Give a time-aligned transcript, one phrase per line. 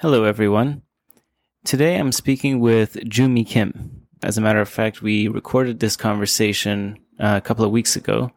[0.00, 0.80] Hello, everyone.
[1.62, 4.06] Today I'm speaking with Joo-Mi Kim.
[4.22, 8.32] As a matter of fact, we recorded this conversation uh, a couple of weeks ago.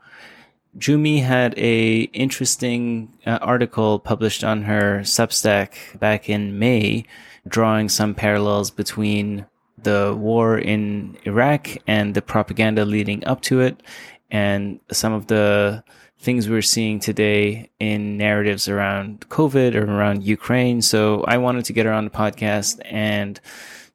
[0.77, 7.05] Joo-Mi had a interesting uh, article published on her Substack back in May,
[7.47, 9.45] drawing some parallels between
[9.81, 13.81] the war in Iraq and the propaganda leading up to it,
[14.29, 15.81] and some of the
[16.23, 20.81] things we're seeing today in narratives around COVID or around Ukraine.
[20.81, 23.41] So I wanted to get her on the podcast and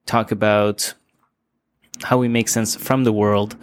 [0.05, 0.93] talk about
[2.03, 3.57] how we make sense from the world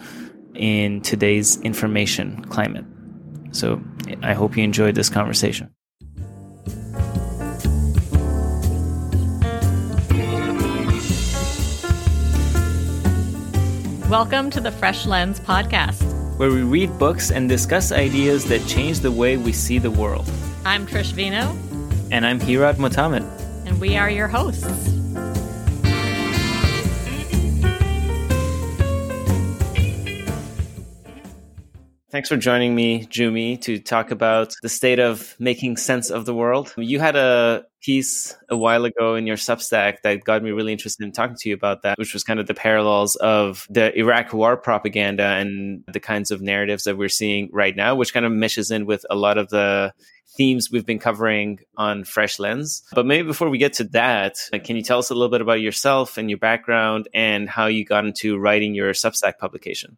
[0.56, 2.84] in today's information climate.
[3.52, 3.80] So
[4.24, 5.70] I hope you enjoyed this conversation.
[14.10, 19.00] Welcome to the Fresh Lens podcast where we read books and discuss ideas that change
[19.00, 20.30] the way we see the world.
[20.66, 21.56] I'm Trish Vino.
[22.10, 23.24] And I'm Hirad Motamed.
[23.64, 24.66] And we are your hosts.
[32.10, 36.34] Thanks for joining me, Joo-Mi, to talk about the state of making sense of the
[36.34, 36.72] world.
[36.76, 41.04] You had a piece a while ago in your Substack that got me really interested
[41.04, 44.32] in talking to you about that, which was kind of the parallels of the Iraq
[44.32, 48.32] war propaganda and the kinds of narratives that we're seeing right now, which kind of
[48.32, 49.92] meshes in with a lot of the
[50.36, 52.82] themes we've been covering on Fresh Lens.
[52.92, 55.40] But maybe before we get to that, uh, can you tell us a little bit
[55.40, 59.96] about yourself and your background and how you got into writing your Substack publication?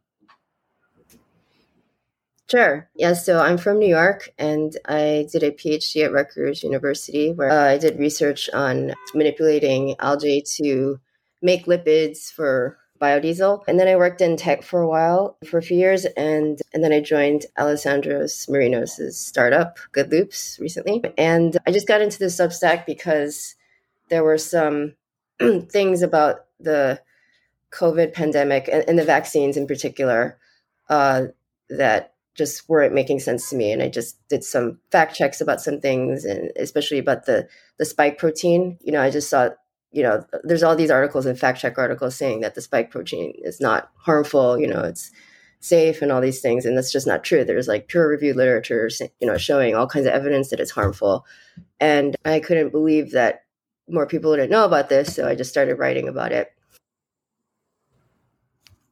[2.50, 2.88] Sure.
[2.94, 3.12] Yeah.
[3.12, 7.72] So I'm from New York and I did a PhD at Rutgers University where uh,
[7.72, 10.98] I did research on manipulating algae to
[11.42, 13.64] make lipids for biodiesel.
[13.69, 16.06] And then I worked in tech for a while, for a few years.
[16.16, 21.02] And, and then I joined Alexandros Marinos' startup, Good Loops, recently.
[21.19, 23.56] And I just got into the Substack because
[24.08, 24.94] there were some
[25.69, 27.00] things about the
[27.72, 30.38] COVID pandemic and, and the vaccines in particular
[30.88, 31.26] uh,
[31.69, 33.72] that just weren't making sense to me.
[33.72, 37.84] And I just did some fact checks about some things, and especially about the the
[37.84, 38.78] spike protein.
[38.81, 39.50] You know, I just saw,
[39.91, 43.34] you know, there's all these articles and fact check articles saying that the spike protein
[43.38, 44.59] is not harmful.
[44.59, 45.10] You know, it's
[45.60, 47.44] safe and all these things, and that's just not true.
[47.44, 48.88] There's like peer reviewed literature,
[49.21, 51.27] you know, showing all kinds of evidence that it's harmful,
[51.81, 53.43] and I couldn't believe that
[53.88, 56.53] more people didn't know about this, so I just started writing about it.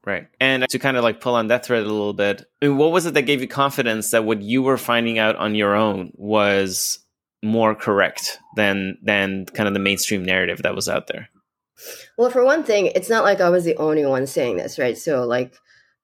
[0.06, 0.28] Right.
[0.40, 2.92] And to kind of like pull on that thread a little bit, I mean, what
[2.92, 6.12] was it that gave you confidence that what you were finding out on your own
[6.14, 7.00] was
[7.42, 11.28] more correct than than kind of the mainstream narrative that was out there?
[12.16, 14.96] Well, for one thing, it's not like I was the only one saying this, right?
[14.96, 15.54] So like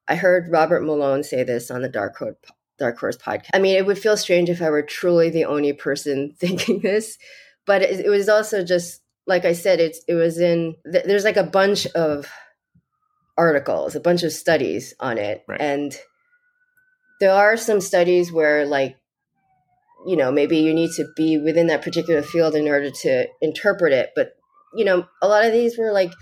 [0.09, 2.35] I heard Robert Malone say this on the Dark Horse
[2.79, 3.51] Dark Horse podcast.
[3.55, 7.19] I mean, it would feel strange if I were truly the only person thinking this,
[7.67, 11.37] but it, it was also just like I said, it's it was in there's like
[11.37, 12.29] a bunch of
[13.43, 15.45] articles, a bunch of studies on it.
[15.49, 15.61] Right.
[15.61, 15.97] And
[17.21, 18.97] there are some studies where, like,
[20.07, 23.93] you know, maybe you need to be within that particular field in order to interpret
[23.93, 24.11] it.
[24.17, 24.35] But,
[24.75, 26.13] you know, a lot of these were like,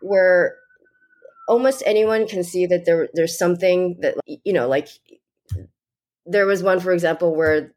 [0.00, 0.56] where
[1.48, 4.88] almost anyone can see that there there's something that you know like
[6.24, 7.72] there was one for example where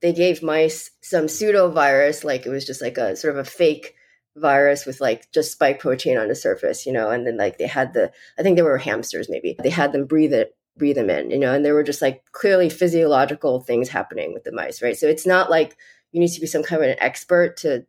[0.00, 3.48] they gave mice some pseudo virus like it was just like a sort of a
[3.48, 3.94] fake
[4.36, 7.66] virus with like just spike protein on the surface, you know, and then like they
[7.66, 9.56] had the I think they were hamsters maybe.
[9.62, 12.24] They had them breathe it breathe them in, you know, and there were just like
[12.32, 14.96] clearly physiological things happening with the mice, right?
[14.96, 15.76] So it's not like
[16.12, 17.84] you need to be some kind of an expert to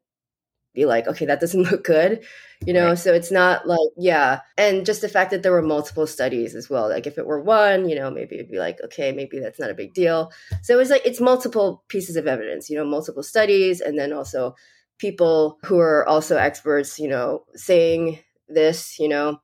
[0.74, 2.24] be like, okay, that doesn't look good,
[2.66, 2.90] you know?
[2.90, 3.00] Right.
[3.00, 4.42] So it's not like, yeah.
[4.58, 6.90] And just the fact that there were multiple studies as well.
[6.90, 9.72] Like if it were one, you know, maybe it'd be like, okay, maybe that's not
[9.72, 10.32] a big deal.
[10.62, 13.82] So it was like, it's multiple pieces of evidence, you know, multiple studies.
[13.82, 14.56] And then also
[15.02, 19.42] people who are also experts, you know, saying this, you know,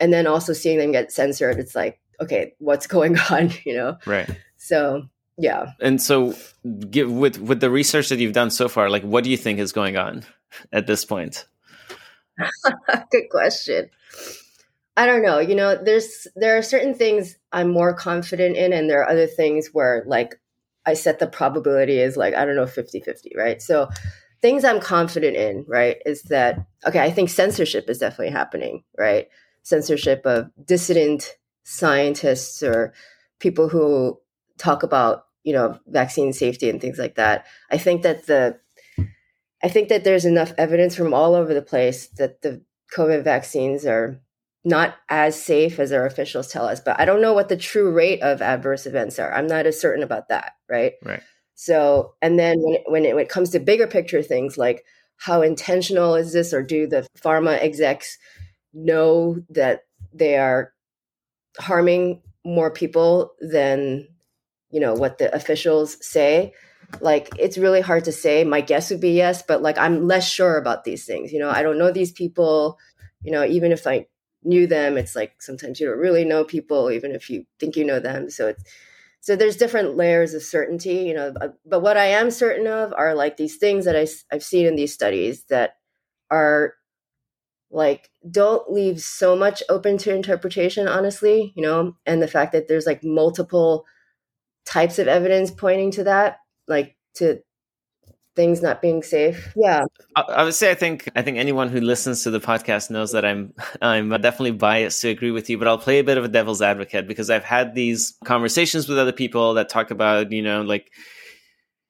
[0.00, 1.58] and then also seeing them get censored.
[1.58, 3.96] It's like, okay, what's going on, you know?
[4.04, 4.28] Right.
[4.56, 5.04] So,
[5.38, 5.66] yeah.
[5.80, 6.34] And so,
[6.90, 9.60] give, with with the research that you've done so far, like, what do you think
[9.60, 10.24] is going on
[10.72, 11.46] at this point?
[13.10, 13.88] Good question.
[14.96, 15.38] I don't know.
[15.38, 19.28] You know, there's there are certain things I'm more confident in, and there are other
[19.28, 20.40] things where like
[20.84, 23.62] I set the probability is like I don't know 50-50, right?
[23.62, 23.88] So
[24.40, 29.28] things I'm confident in, right, is that, okay, I think censorship is definitely happening, right?
[29.62, 32.92] Censorship of dissident scientists or
[33.40, 34.18] people who
[34.56, 37.46] talk about, you know, vaccine safety and things like that.
[37.70, 38.58] I think that the,
[39.62, 42.62] I think that there's enough evidence from all over the place that the
[42.96, 44.20] COVID vaccines are
[44.64, 46.80] not as safe as our officials tell us.
[46.80, 49.32] But I don't know what the true rate of adverse events are.
[49.32, 50.94] I'm not as certain about that, right?
[51.04, 51.22] Right.
[51.60, 54.84] So, and then when it, when it, when it comes to bigger picture things like,
[55.16, 58.16] how intentional is this or do the pharma execs
[58.72, 59.80] know that
[60.12, 60.72] they are
[61.58, 64.06] harming more people than
[64.70, 66.52] you know what the officials say?
[67.00, 68.44] Like it's really hard to say.
[68.44, 71.50] My guess would be yes but like i'm less sure about these things you know?
[71.50, 72.78] I don't know these people
[73.24, 74.06] you know even if i
[74.44, 77.84] knew them it's like sometimes you don't really know people even if you think you
[77.84, 78.30] know them.
[78.30, 78.62] So it's
[79.20, 82.92] so there's different layers of certainty you know uh, but what i am certain of
[82.94, 85.74] are like these things that I, i've seen in these studies that
[86.30, 86.74] are
[87.70, 92.68] like don't leave so much open to interpretation honestly you know and the fact that
[92.68, 93.84] there's like multiple
[94.64, 97.40] types of evidence pointing to that like to
[98.38, 99.52] things not being safe.
[99.56, 99.86] Yeah.
[100.14, 103.10] I, I would say i think i think anyone who listens to the podcast knows
[103.12, 103.52] that i'm
[103.82, 106.62] i'm definitely biased to agree with you but i'll play a bit of a devil's
[106.62, 110.90] advocate because i've had these conversations with other people that talk about you know like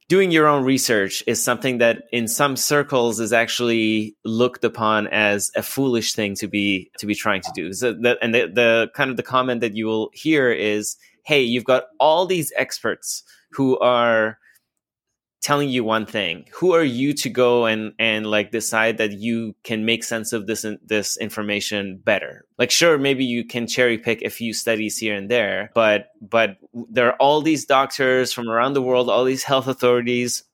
[0.09, 5.50] doing your own research is something that in some circles is actually looked upon as
[5.55, 7.75] a foolish thing to be to be trying to do.
[7.75, 7.91] So
[8.23, 10.97] and the, the kind of the comment that you will hear is
[11.27, 13.23] hey you've got all these experts
[13.53, 14.39] who are
[15.40, 16.46] telling you one thing.
[16.55, 20.46] Who are you to go and and like decide that you can make sense of
[20.46, 22.44] this this information better?
[22.58, 26.56] Like sure maybe you can cherry pick a few studies here and there but but
[26.73, 30.44] there are all these doctors from around the world all these health authorities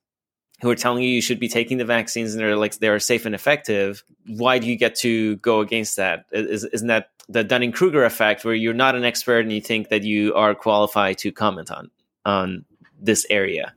[0.60, 3.26] who are telling you you should be taking the vaccines and they're like they're safe
[3.26, 4.04] and effective.
[4.26, 6.26] Why do you get to go against that?
[6.32, 10.02] Is, isn't that the dunning-kruger effect where you're not an expert and you think that
[10.02, 11.90] you are qualified to comment on
[12.24, 12.64] on
[13.00, 13.74] this area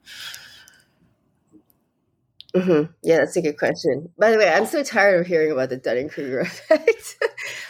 [2.57, 2.91] Mm-hmm.
[3.03, 4.09] Yeah, that's a good question.
[4.17, 7.17] By the way, I'm so tired of hearing about the Dunning Kruger effect.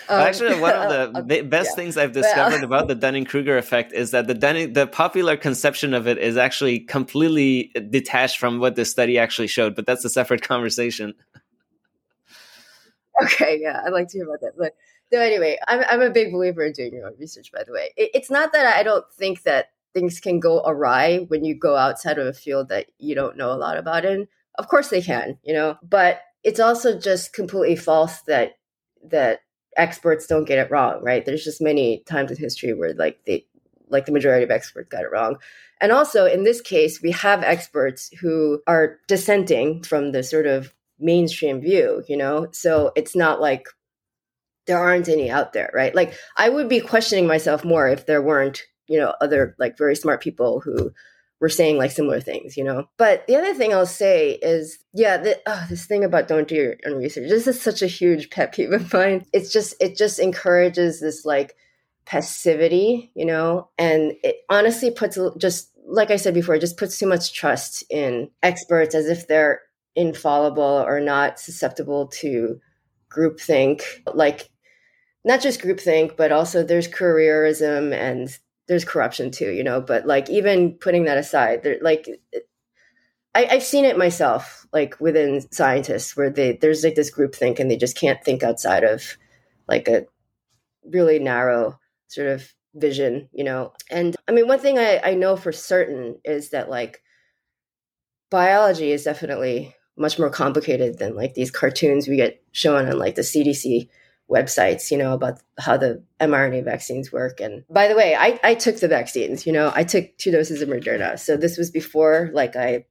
[0.08, 1.76] um, Actually, one of the best yeah.
[1.76, 5.94] things I've discovered about the Dunning Kruger effect is that the Dunning, the popular conception
[5.94, 9.76] of it is actually completely detached from what the study actually showed.
[9.76, 11.14] But that's a separate conversation.
[13.24, 14.54] Okay, yeah, I'd like to hear about that.
[14.58, 14.74] But
[15.12, 17.52] so anyway, I'm I'm a big believer in doing your own research.
[17.52, 21.26] By the way, it, it's not that I don't think that things can go awry
[21.28, 24.28] when you go outside of a field that you don't know a lot about in
[24.58, 28.54] of course they can, you know, but it's also just completely false that
[29.10, 29.42] that
[29.76, 31.26] experts don't get it wrong, right?
[31.26, 33.46] There's just many times in history where like they
[33.90, 35.38] like the majority of experts got it wrong.
[35.80, 40.74] And also in this case, we have experts who are dissenting from the sort of
[41.00, 42.48] mainstream view, you know?
[42.52, 43.68] So it's not like
[44.66, 45.96] there aren't any out there, right?
[45.96, 49.96] Like I would be questioning myself more if there weren't, you know, other like very
[49.96, 50.92] smart people who
[51.40, 52.90] were saying like similar things, you know.
[52.98, 56.56] But the other thing I'll say is, yeah, the, oh, this thing about don't do
[56.56, 57.30] your own research.
[57.30, 59.26] This is such a huge pet peeve of mine.
[59.34, 61.56] It's just it just encourages this like
[62.06, 66.98] passivity, you know, and it honestly puts just like I said before, it just puts
[66.98, 69.62] too much trust in experts as if they're
[69.96, 72.60] infallible or not susceptible to
[73.10, 73.84] groupthink.
[74.14, 74.50] Like
[75.24, 78.38] not just groupthink, but also there's careerism and
[78.68, 82.08] there's corruption too, you know, but like even putting that aside, there like
[83.34, 87.60] I, have seen it myself, like within scientists where they there's like this group think
[87.60, 89.18] and they just can't think outside of
[89.68, 90.06] like a
[90.86, 93.74] really narrow sort of vision, you know.
[93.90, 97.02] And I mean one thing I, I know for certain is that like
[98.30, 103.16] biology is definitely much more complicated than like these cartoons we get shown on like
[103.16, 103.88] the CDC
[104.30, 107.40] websites, you know, about how the mRNA vaccines work.
[107.40, 110.62] And by the way, I, I took the vaccines, you know, I took two doses
[110.62, 111.18] of Moderna.
[111.18, 112.86] So this was before like I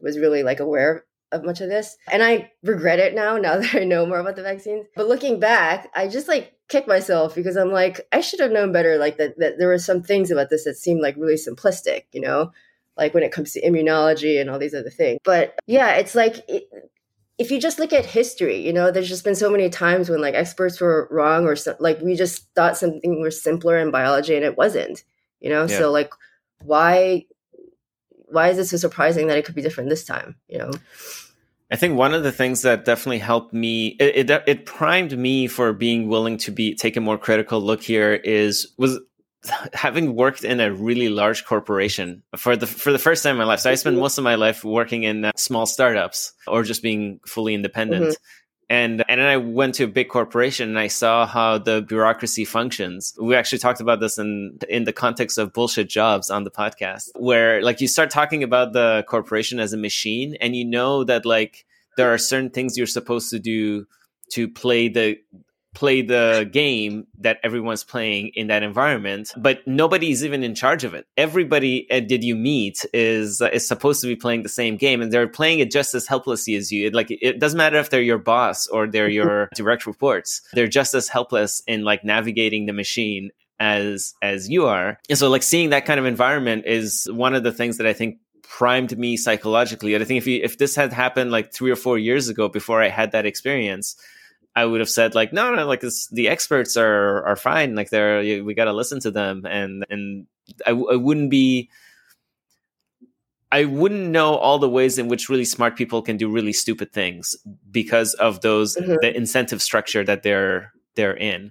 [0.00, 1.96] was really like aware of much of this.
[2.10, 4.86] And I regret it now, now that I know more about the vaccines.
[4.94, 8.72] But looking back, I just like kick myself because I'm like, I should have known
[8.72, 8.96] better.
[8.96, 12.20] Like that, that there were some things about this that seemed like really simplistic, you
[12.20, 12.52] know,
[12.96, 15.20] like when it comes to immunology and all these other things.
[15.24, 16.48] But yeah, it's like
[17.40, 20.20] if you just look at history, you know, there's just been so many times when
[20.20, 24.36] like experts were wrong or so, like we just thought something was simpler in biology
[24.36, 25.02] and it wasn't,
[25.40, 25.62] you know?
[25.62, 25.78] Yeah.
[25.78, 26.12] So like
[26.62, 27.24] why
[28.26, 30.70] why is it so surprising that it could be different this time, you know?
[31.70, 35.46] I think one of the things that definitely helped me it, it, it primed me
[35.46, 39.00] for being willing to be take a more critical look here is was
[39.72, 43.44] having worked in a really large corporation for the for the first time in my
[43.44, 46.82] life, so I spent most of my life working in uh, small startups or just
[46.82, 48.04] being fully independent.
[48.04, 48.12] Mm-hmm.
[48.68, 52.44] And and then I went to a big corporation and I saw how the bureaucracy
[52.44, 53.14] functions.
[53.20, 57.08] We actually talked about this in in the context of bullshit jobs on the podcast,
[57.16, 61.26] where like you start talking about the corporation as a machine, and you know that
[61.26, 61.66] like
[61.96, 63.86] there are certain things you're supposed to do
[64.30, 65.18] to play the
[65.74, 70.94] play the game that everyone's playing in that environment but nobody's even in charge of
[70.94, 71.06] it.
[71.16, 75.00] Everybody uh, did you meet is uh, is supposed to be playing the same game
[75.00, 76.88] and they're playing it just as helplessly as you.
[76.88, 80.42] It, like it doesn't matter if they're your boss or they're your direct reports.
[80.52, 84.98] They're just as helpless in like navigating the machine as as you are.
[85.08, 87.92] And so like seeing that kind of environment is one of the things that i
[87.92, 89.94] think primed me psychologically.
[89.94, 92.48] And i think if you if this had happened like three or four years ago
[92.48, 93.96] before i had that experience
[94.54, 97.74] I would have said like, no, no, like this, the experts are are fine.
[97.74, 100.26] Like they're we got to listen to them, and and
[100.66, 101.70] I, I wouldn't be.
[103.52, 106.92] I wouldn't know all the ways in which really smart people can do really stupid
[106.92, 107.34] things
[107.68, 108.94] because of those mm-hmm.
[109.00, 111.50] the incentive structure that they're they're in.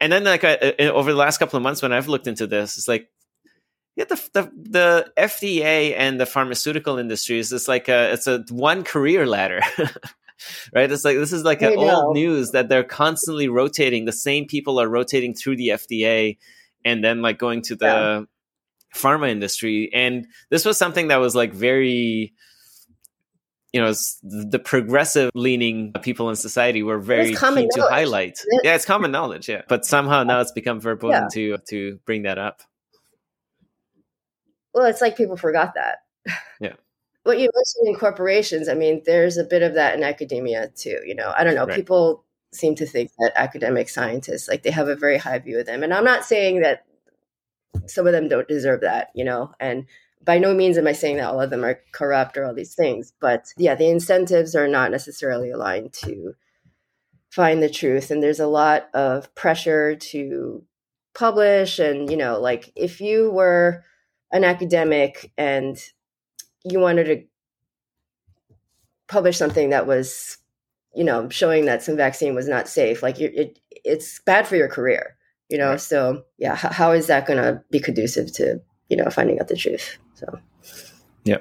[0.00, 2.76] And then like I, over the last couple of months when I've looked into this,
[2.76, 3.10] it's like
[3.96, 8.44] yeah, the, the the FDA and the pharmaceutical industry is just like a it's a
[8.50, 9.60] one career ladder.
[10.74, 10.90] right?
[10.90, 14.04] It's like this is like an old news that they're constantly rotating.
[14.04, 16.38] The same people are rotating through the FDA
[16.84, 18.22] and then like going to the yeah.
[18.94, 19.90] pharma industry.
[19.92, 22.34] And this was something that was like very
[23.74, 28.84] you know the progressive leaning people in society were very keen to highlight yeah it's
[28.84, 31.28] common knowledge yeah but somehow now it's become verboten yeah.
[31.32, 32.62] to to bring that up
[34.72, 35.98] well it's like people forgot that
[36.60, 36.74] yeah
[37.24, 41.00] what you listen in corporations, I mean, there's a bit of that in academia too.
[41.04, 41.66] You know, I don't know.
[41.66, 41.76] Right.
[41.76, 45.66] People seem to think that academic scientists, like, they have a very high view of
[45.66, 45.82] them.
[45.82, 46.84] And I'm not saying that
[47.86, 49.86] some of them don't deserve that, you know, and
[50.24, 52.74] by no means am I saying that all of them are corrupt or all these
[52.74, 53.12] things.
[53.20, 56.34] But yeah, the incentives are not necessarily aligned to
[57.30, 58.10] find the truth.
[58.10, 60.64] And there's a lot of pressure to
[61.14, 61.78] publish.
[61.78, 63.84] And, you know, like if you were
[64.30, 65.76] an academic and
[66.64, 67.22] you wanted to
[69.06, 70.38] publish something that was
[70.94, 74.68] you know showing that some vaccine was not safe like it it's bad for your
[74.68, 75.16] career
[75.50, 75.70] you know?
[75.70, 75.80] Right.
[75.80, 79.48] so yeah how, how is that going to be conducive to you know finding out
[79.48, 79.98] the truth?
[80.14, 80.38] So.
[81.24, 81.38] Yeah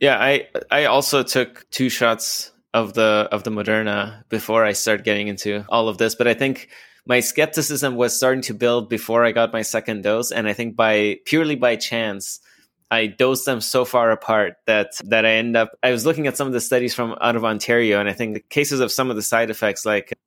[0.00, 5.04] yeah i i also took two shots of the of the moderna before i started
[5.04, 6.68] getting into all of this but i think
[7.06, 10.74] my skepticism was starting to build before i got my second dose and i think
[10.74, 12.40] by purely by chance
[12.90, 15.72] I dose them so far apart that that I end up.
[15.82, 18.34] I was looking at some of the studies from out of Ontario, and I think
[18.34, 20.18] the cases of some of the side effects, like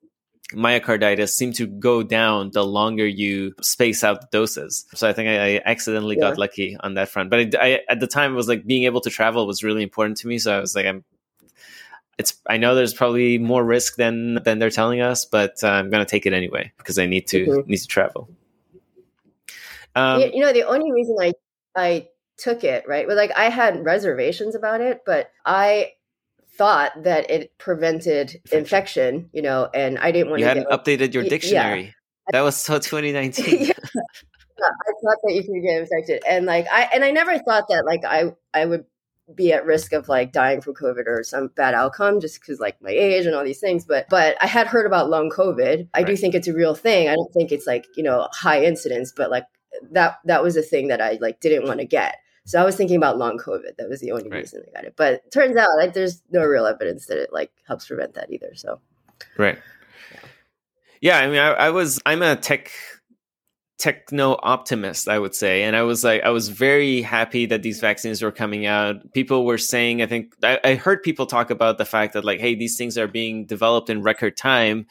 [0.53, 4.85] myocarditis, seem to go down the longer you space out the doses.
[4.93, 6.29] So I think I, I accidentally yeah.
[6.29, 7.29] got lucky on that front.
[7.29, 9.83] But I, I, at the time, it was like being able to travel was really
[9.83, 10.39] important to me.
[10.39, 11.03] So I was like, I'm.
[12.17, 12.35] It's.
[12.47, 16.05] I know there's probably more risk than than they're telling us, but uh, I'm going
[16.05, 17.69] to take it anyway because I need to mm-hmm.
[17.69, 18.29] need to travel.
[19.95, 21.33] Um, you, you know, the only reason I
[21.75, 23.07] I took it, right?
[23.07, 25.93] But like I had reservations about it, but I
[26.57, 30.49] thought that it prevented infection, you know, and I didn't want you to.
[30.49, 31.83] hadn't get, updated your dictionary.
[31.83, 31.91] Yeah.
[32.31, 33.45] That was so 2019.
[33.65, 33.73] yeah.
[34.61, 37.83] I thought that you could get infected, and like I and I never thought that
[37.85, 38.85] like I I would
[39.33, 42.81] be at risk of like dying from COVID or some bad outcome just because like
[42.81, 43.85] my age and all these things.
[43.85, 45.89] But but I had heard about long COVID.
[45.93, 46.07] I right.
[46.07, 47.09] do think it's a real thing.
[47.09, 49.45] I don't think it's like you know high incidence, but like
[49.91, 52.17] that that was a thing that I like didn't want to get.
[52.45, 53.77] So I was thinking about long COVID.
[53.77, 54.39] That was the only right.
[54.39, 54.95] reason I got it.
[54.97, 58.53] But turns out like there's no real evidence that it like helps prevent that either.
[58.55, 58.79] So
[59.37, 59.57] Right.
[61.01, 62.71] Yeah, I mean I, I was I'm a tech
[63.79, 67.81] techno optimist i would say and i was like i was very happy that these
[67.81, 71.79] vaccines were coming out people were saying i think I, I, heard people talk about
[71.79, 74.85] the fact that like hey these things are being developed in record time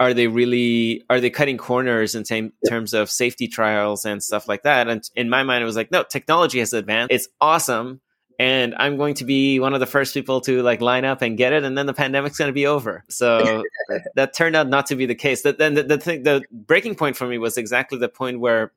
[0.00, 4.48] are they really are they cutting corners in t- terms of safety trials and stuff
[4.48, 4.88] like that?
[4.88, 7.12] And in my mind it was like no technology has advanced.
[7.12, 8.00] It's awesome.
[8.38, 11.36] And i'm going to be one of the first people to like line up and
[11.36, 11.62] get it.
[11.62, 13.04] And then the pandemic's going to be over.
[13.10, 13.62] So
[14.14, 15.42] that turned out not to be the case.
[15.42, 18.72] That then the, the thing the breaking point for me was exactly the point where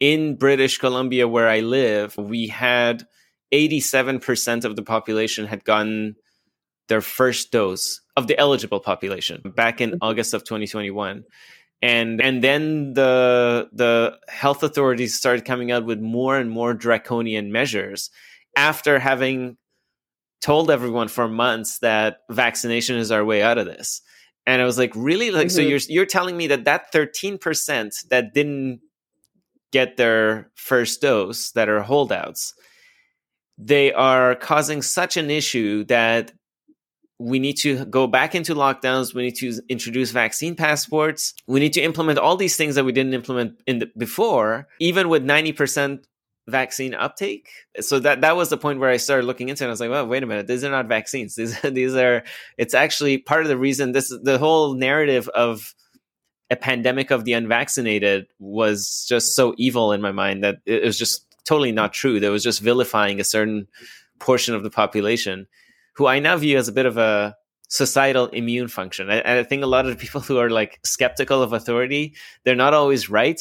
[0.00, 3.04] in british columbia where i live we had
[3.52, 6.14] 87% of the population had gotten
[6.88, 9.98] their first dose of the eligible population back in mm-hmm.
[10.02, 11.24] August of 2021
[11.80, 17.52] and and then the the health authorities started coming out with more and more draconian
[17.52, 18.10] measures
[18.56, 19.56] after having
[20.40, 24.02] told everyone for months that vaccination is our way out of this
[24.44, 25.56] and i was like really like mm-hmm.
[25.56, 28.80] so you're you're telling me that that 13% that didn't
[29.70, 32.54] get their first dose that are holdouts
[33.56, 36.32] they are causing such an issue that
[37.18, 39.14] we need to go back into lockdowns.
[39.14, 41.34] We need to introduce vaccine passports.
[41.46, 45.08] We need to implement all these things that we didn't implement in the, before, even
[45.08, 46.04] with 90%
[46.46, 47.50] vaccine uptake.
[47.80, 49.66] So that that was the point where I started looking into it.
[49.66, 51.34] I was like, well, wait a minute, these are not vaccines.
[51.34, 52.24] These these are.
[52.56, 53.92] It's actually part of the reason.
[53.92, 55.74] This the whole narrative of
[56.50, 60.98] a pandemic of the unvaccinated was just so evil in my mind that it was
[60.98, 62.20] just totally not true.
[62.20, 63.68] That was just vilifying a certain
[64.18, 65.46] portion of the population,
[65.98, 67.36] who I now view as a bit of a
[67.68, 69.10] societal immune function.
[69.10, 72.14] I, I think a lot of the people who are like skeptical of authority,
[72.44, 73.40] they're not always right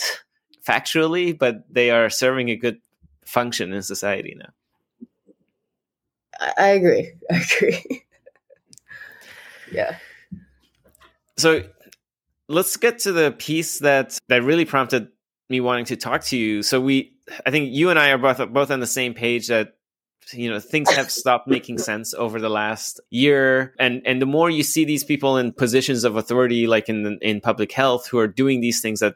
[0.67, 2.79] factually, but they are serving a good
[3.25, 4.49] function in society now.
[6.57, 7.13] I agree.
[7.31, 8.03] I agree.
[9.71, 9.97] yeah.
[11.37, 11.63] So
[12.47, 15.09] let's get to the piece that that really prompted
[15.47, 16.63] me wanting to talk to you.
[16.63, 17.13] So we,
[17.45, 19.76] I think you and I are both both on the same page that
[20.33, 23.73] you know things have stopped making sense over the last year.
[23.79, 27.41] And and the more you see these people in positions of authority like in in
[27.41, 29.15] public health who are doing these things that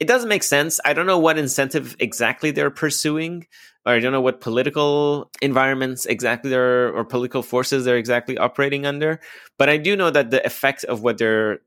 [0.00, 0.78] it doesn't make sense.
[0.84, 3.46] I don't know what incentive exactly they're pursuing.
[3.86, 8.86] Or i don't know what political environments exactly they're or political forces they're exactly operating
[8.86, 9.20] under.
[9.58, 11.60] But i do know that the effect of what they're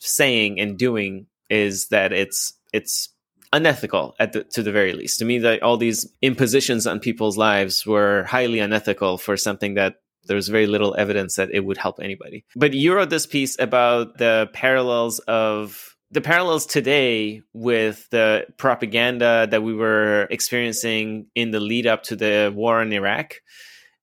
[0.00, 3.14] saying and doing is that it's it's
[3.52, 5.18] unethical at the, to the very least.
[5.18, 9.96] To me, that all these impositions on people's lives were highly unethical for something that
[10.24, 12.44] there's very little evidence that it would help anybody.
[12.54, 19.46] But you wrote this piece about the parallels of the parallels today with the propaganda
[19.50, 23.36] that we were experiencing in the lead up to the war in Iraq.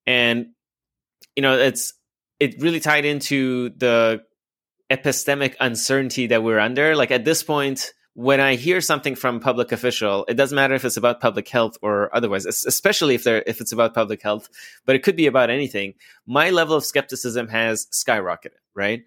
[0.05, 0.47] And
[1.35, 1.93] you know, it's
[2.39, 4.21] it really tied into the
[4.91, 6.95] epistemic uncertainty that we're under.
[6.95, 10.85] Like at this point, when I hear something from public official, it doesn't matter if
[10.85, 14.49] it's about public health or otherwise, especially if they're if it's about public health,
[14.85, 15.93] but it could be about anything.
[16.25, 19.03] My level of skepticism has skyrocketed, right?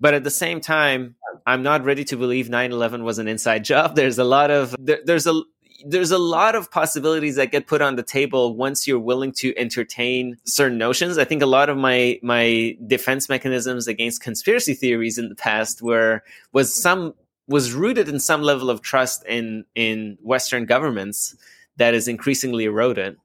[0.00, 3.94] But at the same time, I'm not ready to believe 9/11 was an inside job.
[3.94, 5.42] There's a lot of there, there's a
[5.84, 9.54] there's a lot of possibilities that get put on the table once you're willing to
[9.58, 11.18] entertain certain notions.
[11.18, 15.82] I think a lot of my my defense mechanisms against conspiracy theories in the past
[15.82, 16.22] were
[16.54, 17.12] was some
[17.48, 21.36] was rooted in some level of trust in in Western governments
[21.76, 23.16] that is increasingly eroded.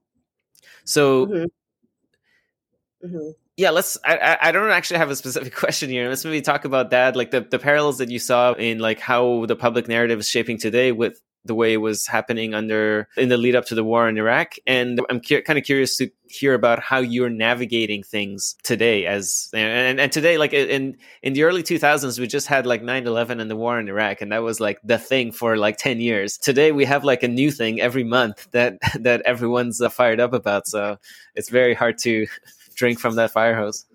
[0.84, 1.46] So, mm-hmm.
[3.08, 3.30] Mm-hmm.
[3.58, 3.98] yeah, let's.
[4.06, 6.10] I, I don't actually have a specific question here.
[6.10, 9.46] Let's maybe talk about that, like the the parallels that you saw in like how
[9.46, 13.38] the public narrative is shaping today with the way it was happening under in the
[13.38, 14.56] lead up to the war in Iraq.
[14.68, 19.50] And I'm cu- kind of curious to hear about how you're navigating things today as
[19.54, 23.52] and, and today like in in the early 2000s we just had like 9-11 and
[23.52, 26.72] the war in iraq and that was like the thing for like 10 years today
[26.72, 30.68] we have like a new thing every month that that everyone's uh, fired up about
[30.68, 30.98] so
[31.36, 32.26] it's very hard to
[32.76, 33.86] drink from that fire hose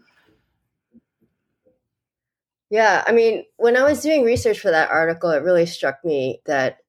[2.68, 6.38] yeah i mean when i was doing research for that article it really struck me
[6.44, 6.80] that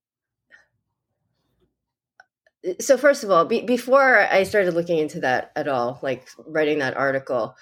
[2.80, 6.80] so first of all be, before i started looking into that at all like writing
[6.80, 7.56] that article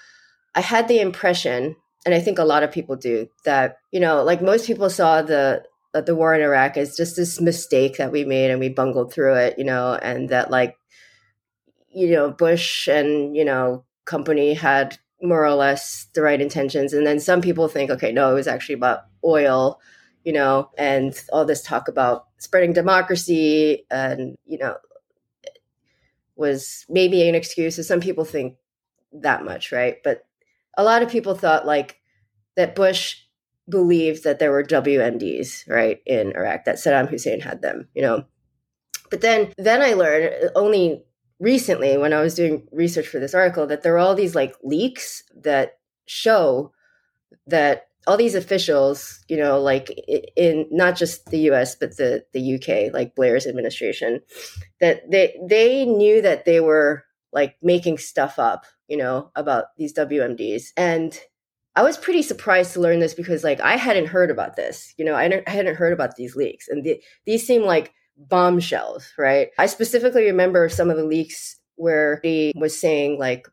[0.54, 4.22] i had the impression and i think a lot of people do that you know
[4.22, 8.24] like most people saw the the war in iraq as just this mistake that we
[8.24, 10.76] made and we bungled through it you know and that like
[11.88, 16.92] you know bush and you know company had more or less the right intentions.
[16.92, 19.80] And then some people think okay no it was actually about oil
[20.24, 24.76] you know and all this talk about spreading democracy and you know
[26.36, 27.76] was maybe an excuse.
[27.76, 28.56] So some people think
[29.12, 29.96] that much, right?
[30.04, 30.26] But
[30.76, 32.00] a lot of people thought like
[32.56, 33.16] that Bush
[33.68, 38.24] believed that there were WMDs, right, in Iraq, that Saddam Hussein had them, you know.
[39.10, 41.04] But then then I learned uh, only
[41.38, 44.54] recently when I was doing research for this article that there are all these like
[44.62, 46.72] leaks that show
[47.46, 49.90] that all these officials, you know, like
[50.36, 51.74] in not just the U.S.
[51.74, 54.20] but the the UK, like Blair's administration,
[54.80, 59.92] that they they knew that they were like making stuff up, you know, about these
[59.92, 61.18] WMDs, and
[61.74, 65.04] I was pretty surprised to learn this because like I hadn't heard about this, you
[65.04, 69.48] know, I, I hadn't heard about these leaks, and the, these seem like bombshells, right?
[69.58, 73.46] I specifically remember some of the leaks where he was saying like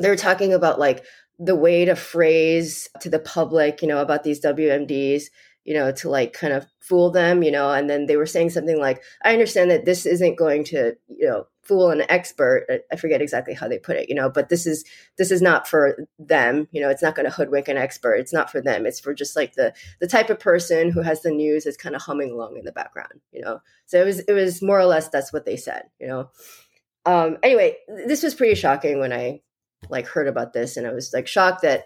[0.00, 1.04] they were talking about like
[1.38, 5.24] the way to phrase to the public, you know, about these WMDs,
[5.64, 8.50] you know, to like kind of fool them, you know, and then they were saying
[8.50, 12.66] something like, I understand that this isn't going to, you know, fool an expert.
[12.92, 14.84] I forget exactly how they put it, you know, but this is
[15.16, 18.16] this is not for them, you know, it's not going to hoodwink an expert.
[18.16, 18.84] It's not for them.
[18.84, 21.96] It's for just like the the type of person who has the news is kind
[21.96, 23.60] of humming along in the background, you know.
[23.86, 26.30] So it was it was more or less that's what they said, you know.
[27.06, 29.40] Um anyway, this was pretty shocking when I
[29.88, 31.84] like heard about this and I was like shocked that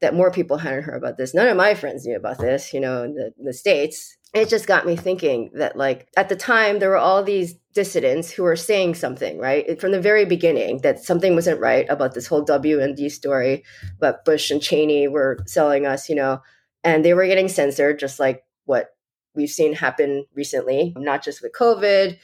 [0.00, 1.34] that more people hadn't heard about this.
[1.34, 4.16] None of my friends knew about this, you know, in the, in the States.
[4.32, 8.30] It just got me thinking that, like, at the time, there were all these dissidents
[8.30, 9.80] who were saying something, right?
[9.80, 13.64] From the very beginning, that something wasn't right about this whole WMD story,
[13.98, 16.40] but Bush and Cheney were selling us, you know,
[16.84, 18.94] and they were getting censored, just like what
[19.34, 22.16] we've seen happen recently, not just with COVID,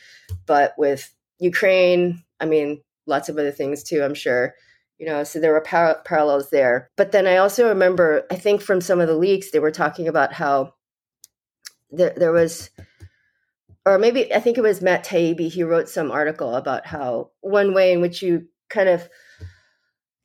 [0.46, 2.22] but with Ukraine.
[2.40, 4.54] I mean, lots of other things too, I'm sure.
[4.98, 6.90] You know, so there were par- parallels there.
[6.96, 10.08] But then I also remember, I think from some of the leaks, they were talking
[10.08, 10.74] about how
[11.90, 12.70] there, there was,
[13.84, 17.74] or maybe I think it was Matt Taibbi, he wrote some article about how one
[17.74, 19.08] way in which you kind of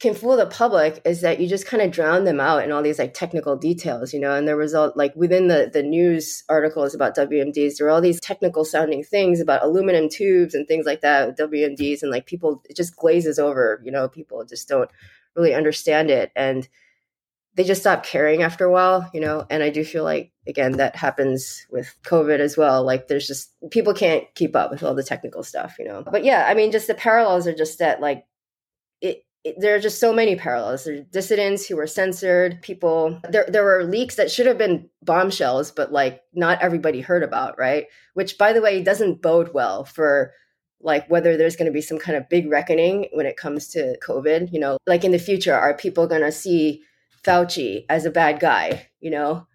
[0.02, 2.82] can fool the public is that you just kind of drown them out in all
[2.82, 4.34] these like technical details, you know.
[4.34, 8.02] And there was all like within the the news articles about WMDs, there were all
[8.02, 12.64] these technical sounding things about aluminum tubes and things like that WMDs, and like people
[12.68, 14.10] it just glazes over, you know.
[14.10, 14.90] People just don't
[15.36, 16.68] really understand it, and
[17.54, 19.46] they just stop caring after a while, you know.
[19.52, 22.84] And I do feel like again that happens with COVID as well.
[22.84, 26.04] Like there's just people can't keep up with all the technical stuff, you know.
[26.04, 28.26] But yeah, I mean, just the parallels are just that like
[29.58, 30.84] there are just so many parallels.
[30.84, 33.20] There are dissidents who were censored, people.
[33.30, 37.58] There, there were leaks that should have been bombshells, but like not everybody heard about,
[37.58, 37.88] right?
[38.14, 40.34] Which, by the way, doesn't bode well for
[40.80, 43.98] like whether there's going to be some kind of big reckoning when it comes to
[44.06, 44.52] COVID.
[44.52, 46.84] You know, like in the future, are people going to see
[47.24, 48.90] Fauci as a bad guy?
[49.00, 49.48] You know,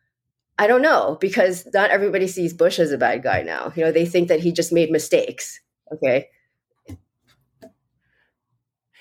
[0.59, 3.72] I don't know because not everybody sees Bush as a bad guy now.
[3.77, 5.61] You know, they think that he just made mistakes.
[5.92, 6.29] Okay.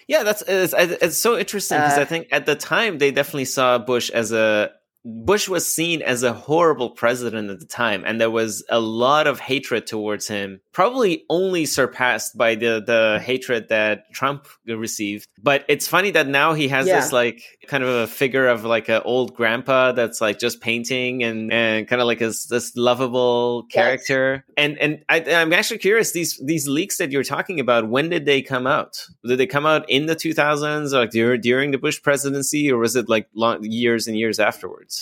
[0.08, 3.46] Yeah, that's it's, it's so interesting because uh, I think at the time they definitely
[3.46, 4.72] saw Bush as a
[5.06, 9.28] Bush was seen as a horrible president at the time, and there was a lot
[9.28, 10.62] of hatred towards him.
[10.72, 15.28] Probably only surpassed by the the hatred that Trump received.
[15.42, 17.00] But it's funny that now he has yeah.
[17.00, 21.24] this like kind of a figure of like an old grandpa that's like just painting
[21.24, 24.44] and and kind of like this this lovable character.
[24.48, 24.54] Yes.
[24.58, 27.90] And and I, I'm actually curious these these leaks that you're talking about.
[27.90, 29.06] When did they come out?
[29.24, 32.96] Did they come out in the 2000s, like during during the Bush presidency, or was
[32.96, 34.95] it like long, years and years afterwards?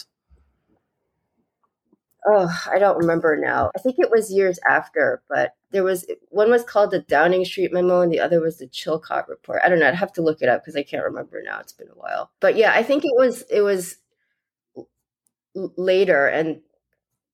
[2.28, 3.72] Oh, I don't remember now.
[3.76, 7.74] I think it was years after, but there was one was called the Downing Street
[7.74, 9.62] memo and the other was the Chilcot report.
[9.64, 9.88] I don't know.
[9.88, 11.60] I'd have to look it up because I can't remember now.
[11.60, 12.32] It's been a while.
[12.40, 13.98] But yeah, I think it was it was
[15.56, 16.62] later and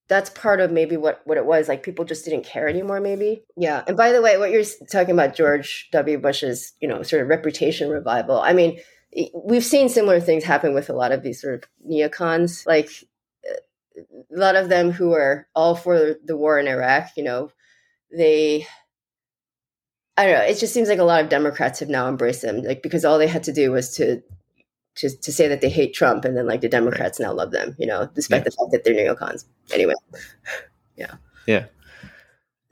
[0.08, 3.44] that's part of maybe what what it was like people just didn't care anymore maybe
[3.56, 7.22] yeah and by the way what you're talking about george w bush's you know sort
[7.22, 8.78] of reputation revival i mean
[9.46, 12.90] we've seen similar things happen with a lot of these sort of neocons like
[14.36, 17.52] a lot of them who are all for the war in Iraq, you know,
[18.16, 18.68] they
[20.18, 22.62] I don't know, it just seems like a lot of Democrats have now embraced them,
[22.62, 24.22] like because all they had to do was to
[24.96, 27.76] to, to say that they hate Trump and then like the Democrats now love them,
[27.80, 28.44] you know, despite yeah.
[28.44, 29.46] the fact that they're neocons.
[29.72, 29.94] Anyway.
[30.98, 31.16] Yeah.
[31.48, 31.66] Yeah.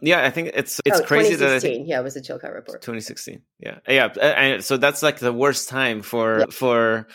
[0.01, 2.53] Yeah, I think it's it's oh, crazy that I think, yeah, it was a Chilcot
[2.53, 2.81] report.
[2.81, 3.41] 2016.
[3.59, 4.05] Yeah, yeah.
[4.05, 6.45] And so that's like the worst time for yeah.
[6.51, 7.07] for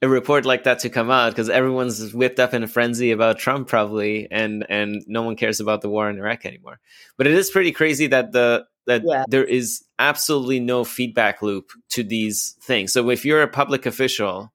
[0.00, 3.38] a report like that to come out because everyone's whipped up in a frenzy about
[3.38, 6.78] Trump probably and and no one cares about the war in Iraq anymore.
[7.16, 9.24] But it is pretty crazy that the that yeah.
[9.28, 12.92] there is absolutely no feedback loop to these things.
[12.92, 14.52] So if you're a public official,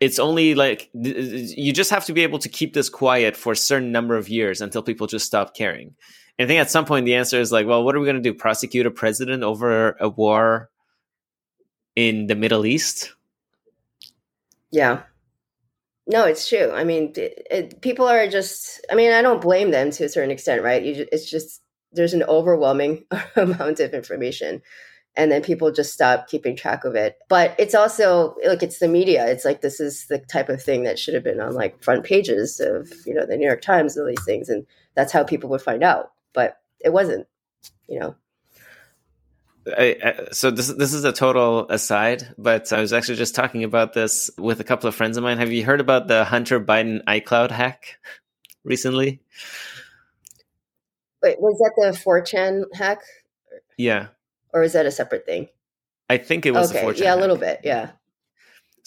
[0.00, 3.56] it's only like you just have to be able to keep this quiet for a
[3.56, 5.94] certain number of years until people just stop caring.
[6.38, 8.22] And I think at some point the answer is like, well, what are we going
[8.22, 8.34] to do?
[8.34, 10.70] Prosecute a president over a war
[11.96, 13.14] in the Middle East?
[14.70, 15.02] Yeah.
[16.06, 16.70] No, it's true.
[16.72, 18.84] I mean, it, it, people are just.
[18.90, 20.82] I mean, I don't blame them to a certain extent, right?
[20.82, 23.04] You, it's just there's an overwhelming
[23.36, 24.62] amount of information,
[25.16, 27.18] and then people just stop keeping track of it.
[27.28, 29.26] But it's also like it's the media.
[29.28, 32.04] It's like this is the type of thing that should have been on like front
[32.04, 35.24] pages of you know the New York Times and all these things, and that's how
[35.24, 36.12] people would find out.
[36.32, 37.26] But it wasn't.
[37.86, 38.16] You know.
[39.66, 43.64] I, I, so this this is a total aside, but I was actually just talking
[43.64, 45.38] about this with a couple of friends of mine.
[45.38, 47.98] Have you heard about the Hunter Biden iCloud hack
[48.64, 49.20] recently?
[51.22, 53.00] Wait, was that the 4chan hack?
[53.76, 54.08] Yeah.
[54.54, 55.48] Or is that a separate thing?
[56.08, 56.84] I think it was okay.
[56.84, 56.98] 4chan.
[57.00, 57.18] Yeah, hack.
[57.18, 57.60] a little bit.
[57.64, 57.90] Yeah.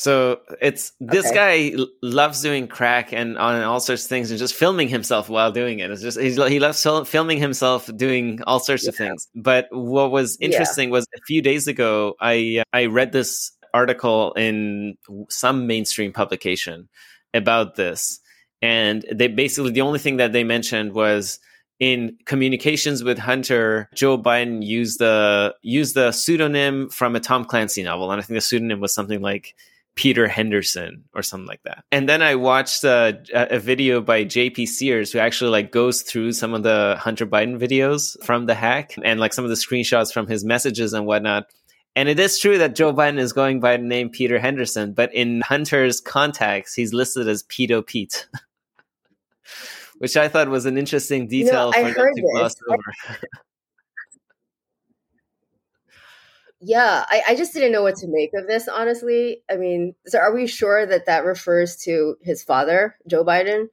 [0.02, 1.76] So it's this okay.
[1.76, 5.52] guy loves doing crack and on all sorts of things and just filming himself while
[5.52, 5.92] doing it.
[5.92, 8.90] It's just he loves filming himself doing all sorts yeah.
[8.90, 9.28] of things.
[9.36, 10.94] But what was interesting yeah.
[10.94, 14.98] was a few days ago I uh, I read this article in
[15.30, 16.90] some mainstream publication
[17.36, 18.22] about this,
[18.60, 21.38] and they basically the only thing that they mentioned was
[21.80, 27.84] in communications with Hunter, Joe Biden used the used the pseudonym from a Tom Clancy
[27.84, 29.54] novel, and I think the pseudonym was something like
[29.96, 31.84] Peter Henderson or something like that.
[31.92, 36.02] And then I watched uh, a, a video by JP Sears who actually like goes
[36.02, 39.56] through some of the Hunter Biden videos from the hack and like some of the
[39.56, 41.48] screenshots from his messages and whatnot.
[41.96, 45.14] And it is true that Joe Biden is going by the name Peter Henderson, but
[45.14, 48.28] in Hunter's contacts, he's listed as Pedo Pete.
[49.98, 53.20] Which I thought was an interesting detail you know, for them to gloss over.
[56.62, 59.42] Yeah, I, I just didn't know what to make of this, honestly.
[59.50, 63.66] I mean, so are we sure that that refers to his father, Joe Biden?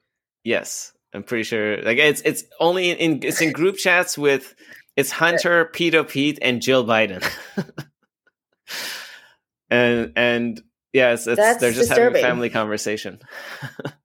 [0.42, 1.82] Yes, I'm pretty sure.
[1.82, 4.54] Like it's it's only in it's in group chats with
[4.96, 7.22] it's Hunter, Pedo Pete, and Jill Biden.
[9.70, 10.62] and and
[10.94, 12.14] yes, it's, it's they're just disturbing.
[12.14, 13.20] having a family conversation.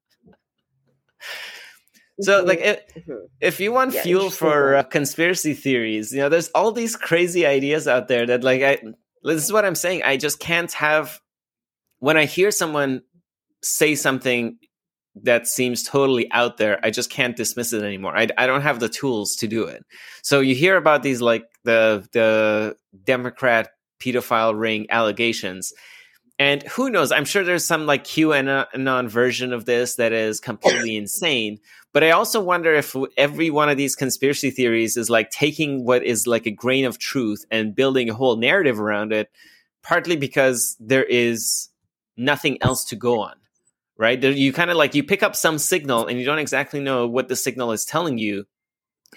[2.24, 3.26] So, like, if, mm-hmm.
[3.40, 7.46] if you want yeah, fuel for uh, conspiracy theories, you know, there's all these crazy
[7.46, 8.78] ideas out there that, like, I
[9.22, 10.02] this is what I'm saying.
[10.02, 11.20] I just can't have
[11.98, 13.02] when I hear someone
[13.62, 14.58] say something
[15.22, 16.78] that seems totally out there.
[16.82, 18.16] I just can't dismiss it anymore.
[18.16, 19.82] I, I don't have the tools to do it.
[20.22, 25.72] So you hear about these like the the Democrat pedophile ring allegations,
[26.38, 27.12] and who knows?
[27.12, 31.60] I'm sure there's some like QAnon uh, version of this that is completely insane.
[31.92, 36.02] But I also wonder if every one of these conspiracy theories is like taking what
[36.02, 39.30] is like a grain of truth and building a whole narrative around it,
[39.82, 41.68] partly because there is
[42.16, 43.34] nothing else to go on,
[43.96, 44.20] right?
[44.20, 47.06] There, you kind of like you pick up some signal and you don't exactly know
[47.06, 48.44] what the signal is telling you.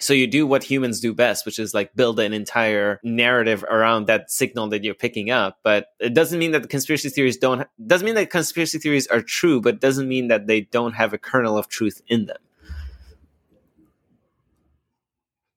[0.00, 4.06] So you do what humans do best, which is like build an entire narrative around
[4.06, 5.58] that signal that you're picking up.
[5.62, 9.22] But it doesn't mean that the conspiracy theories don't doesn't mean that conspiracy theories are
[9.22, 12.38] true, but doesn't mean that they don't have a kernel of truth in them.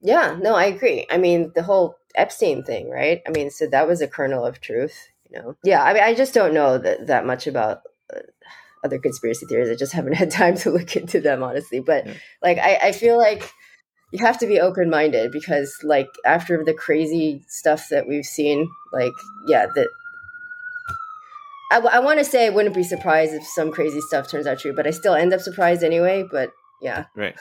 [0.02, 1.06] Yeah, no, I agree.
[1.12, 3.22] I mean, the whole Epstein thing, right?
[3.28, 5.56] I mean, so that was a kernel of truth, you know.
[5.64, 7.82] Yeah, I mean, I just don't know that that much about
[8.14, 8.20] uh,
[8.84, 9.70] other conspiracy theories.
[9.70, 11.80] I just haven't had time to look into them, honestly.
[11.80, 12.14] But yeah.
[12.42, 13.52] like, I, I feel like
[14.12, 18.69] you have to be open minded because like after the crazy stuff that we've seen,
[18.91, 19.13] like
[19.47, 19.88] yeah, that
[21.71, 24.60] I, I want to say I wouldn't be surprised if some crazy stuff turns out
[24.60, 26.26] true, but I still end up surprised anyway.
[26.30, 27.36] But yeah, right.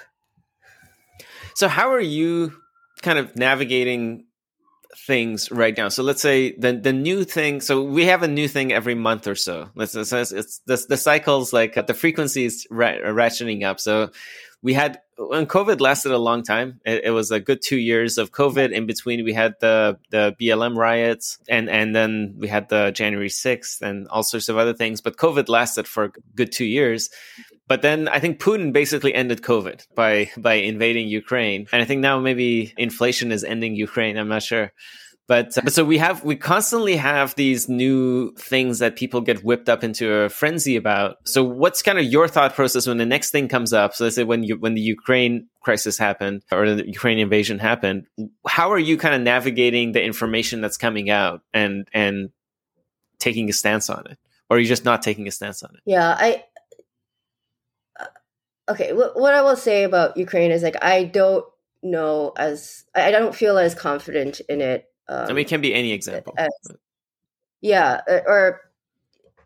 [1.54, 2.54] So how are you
[3.02, 4.24] kind of navigating
[4.96, 5.88] things right now.
[5.88, 7.61] So let's say the the new thing.
[7.61, 9.70] So we have a new thing every month or so.
[9.74, 13.80] Let's, it's, it's the the cycles like uh, the frequency is ratcheting up.
[13.80, 14.11] So
[14.62, 16.80] we had when COVID lasted a long time.
[16.85, 18.72] It, it, was a good two years of COVID.
[18.72, 23.28] In between, we had the the BLM riots, and and then we had the January
[23.28, 25.00] sixth, and all sorts of other things.
[25.00, 27.11] But COVID lasted for a good two years.
[27.68, 32.00] But then I think Putin basically ended COVID by by invading Ukraine, and I think
[32.00, 34.16] now maybe inflation is ending Ukraine.
[34.16, 34.72] I'm not sure.
[35.31, 39.69] But, but so we have we constantly have these new things that people get whipped
[39.69, 41.19] up into a frenzy about.
[41.25, 43.95] So what's kind of your thought process when the next thing comes up?
[43.95, 48.09] So let's say when you when the Ukraine crisis happened or the Ukraine invasion happened,
[48.45, 52.31] how are you kind of navigating the information that's coming out and and
[53.21, 55.81] taking a stance on it, or are you just not taking a stance on it?
[55.87, 56.43] Yeah, I.
[58.01, 58.07] Uh,
[58.69, 61.45] okay, what I will say about Ukraine is like I don't
[61.85, 65.75] know as I don't feel as confident in it um, I mean, it can be
[65.75, 66.35] any example.
[66.38, 66.49] As,
[67.61, 68.61] yeah, uh, or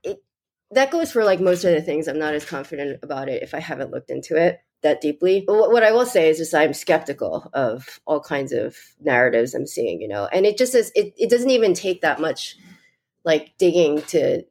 [0.02, 0.22] it,
[0.70, 2.06] that goes for like most of the things.
[2.06, 5.42] I'm not as confident about it if I haven't looked into it that deeply.
[5.44, 9.66] But what I will say is just I'm skeptical of all kinds of narratives I'm
[9.66, 12.56] seeing, you know, and it just is, it, it doesn't even take that much
[13.24, 14.42] like digging to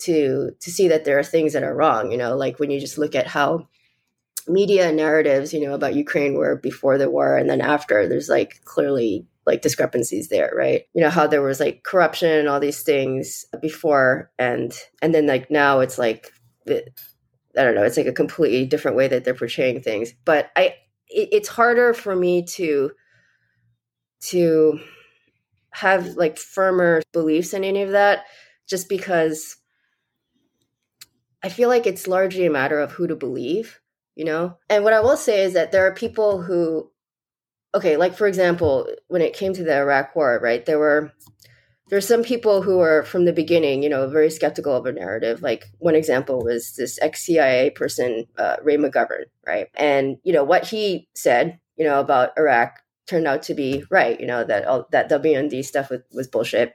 [0.00, 2.78] to to see that there are things that are wrong, you know, like when you
[2.78, 3.66] just look at how
[4.46, 8.60] media narratives, you know, about Ukraine were before the war and then after, there's like
[8.66, 10.84] clearly like discrepancies there, right?
[10.94, 14.72] You know how there was like corruption and all these things before, and
[15.02, 16.32] and then like now it's like
[16.68, 16.82] I
[17.64, 20.12] don't know, it's like a completely different way that they're portraying things.
[20.24, 20.74] But I,
[21.08, 22.92] it, it's harder for me to
[24.20, 24.78] to
[25.72, 28.24] have like firmer beliefs in any of that,
[28.68, 29.56] just because
[31.42, 33.80] I feel like it's largely a matter of who to believe,
[34.14, 34.58] you know.
[34.68, 36.90] And what I will say is that there are people who
[37.74, 41.12] okay, like for example, when it came to the Iraq War, right, there were
[41.88, 45.42] there's some people who were from the beginning, you know, very skeptical of a narrative.
[45.42, 49.66] Like one example was this ex CIA person, uh, Ray McGovern, right?
[49.74, 52.78] And you know what he said, you know, about Iraq
[53.08, 54.18] turned out to be right.
[54.20, 56.74] You know that all, that WMD stuff was, was bullshit.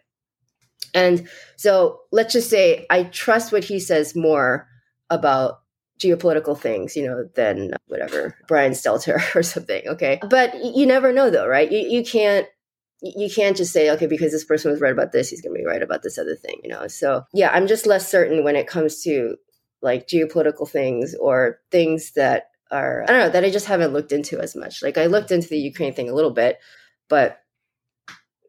[0.93, 4.67] And so let's just say I trust what he says more
[5.09, 5.59] about
[5.99, 9.87] geopolitical things, you know, than uh, whatever Brian Stelter or something.
[9.87, 10.19] Okay.
[10.29, 11.71] But you never know though, right?
[11.71, 12.47] You, you can't,
[13.01, 15.59] you can't just say okay because this person was right about this he's going to
[15.59, 18.55] be right about this other thing you know so yeah i'm just less certain when
[18.55, 19.35] it comes to
[19.81, 24.11] like geopolitical things or things that are i don't know that i just haven't looked
[24.11, 26.57] into as much like i looked into the ukraine thing a little bit
[27.09, 27.41] but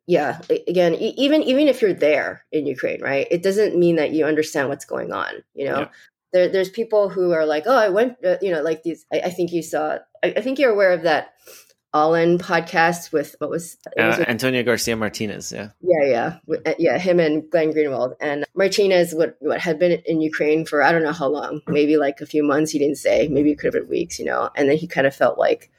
[0.07, 4.25] yeah again even even if you're there in ukraine right it doesn't mean that you
[4.25, 5.89] understand what's going on you know yeah.
[6.33, 9.21] There, there's people who are like oh i went uh, you know like these I,
[9.27, 11.35] I, think you saw I, I think you're aware of that
[11.95, 15.51] all in podcast with what was, uh, was with, Antonio Garcia Martinez.
[15.51, 16.05] Yeah, yeah,
[16.47, 16.99] yeah, uh, yeah.
[16.99, 19.15] Him and Glenn Greenwald and Martinez.
[19.15, 22.27] What what had been in Ukraine for I don't know how long, maybe like a
[22.27, 22.73] few months.
[22.73, 23.29] He didn't say.
[23.29, 24.19] Maybe it could have been weeks.
[24.19, 25.71] You know, and then he kind of felt like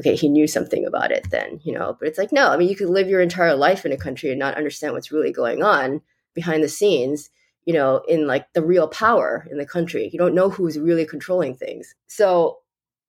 [0.00, 1.96] okay, he knew something about it then, you know.
[1.98, 4.30] But it's like, no, I mean, you could live your entire life in a country
[4.30, 6.00] and not understand what's really going on
[6.34, 7.30] behind the scenes,
[7.64, 10.10] you know, in like the real power in the country.
[10.12, 11.94] You don't know who's really controlling things.
[12.06, 12.58] So,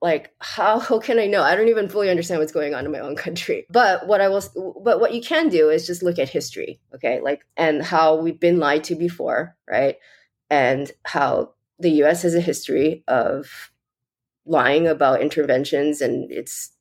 [0.01, 1.41] like, how, can I know?
[1.41, 3.65] I don't even fully understand what's going on in my own country.
[3.69, 7.21] But what I will, but what you can do is just look at history, okay,
[7.21, 9.97] like, and how we've been lied to before, right?
[10.49, 13.71] And how the US has a history of
[14.45, 16.71] lying about interventions and it's